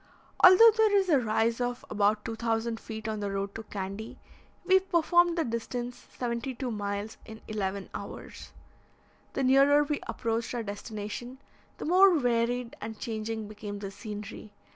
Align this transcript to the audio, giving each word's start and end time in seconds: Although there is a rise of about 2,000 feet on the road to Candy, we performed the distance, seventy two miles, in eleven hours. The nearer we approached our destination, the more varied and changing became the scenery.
Although 0.43 0.71
there 0.75 0.97
is 0.97 1.09
a 1.09 1.19
rise 1.19 1.61
of 1.61 1.85
about 1.91 2.25
2,000 2.25 2.79
feet 2.79 3.07
on 3.07 3.19
the 3.19 3.29
road 3.29 3.53
to 3.53 3.61
Candy, 3.61 4.17
we 4.65 4.79
performed 4.79 5.37
the 5.37 5.43
distance, 5.45 6.07
seventy 6.17 6.55
two 6.55 6.71
miles, 6.71 7.17
in 7.23 7.39
eleven 7.47 7.87
hours. 7.93 8.51
The 9.33 9.43
nearer 9.43 9.83
we 9.83 9.99
approached 10.07 10.55
our 10.55 10.63
destination, 10.63 11.37
the 11.77 11.85
more 11.85 12.17
varied 12.17 12.75
and 12.81 12.97
changing 12.97 13.47
became 13.47 13.77
the 13.77 13.91
scenery. 13.91 14.51